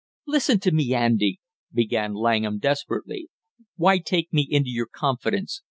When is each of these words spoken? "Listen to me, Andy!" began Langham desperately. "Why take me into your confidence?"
"Listen 0.25 0.59
to 0.61 0.71
me, 0.71 0.95
Andy!" 0.95 1.39
began 1.71 2.15
Langham 2.15 2.57
desperately. 2.57 3.27
"Why 3.75 3.99
take 3.99 4.33
me 4.33 4.47
into 4.49 4.71
your 4.71 4.87
confidence?" 4.87 5.59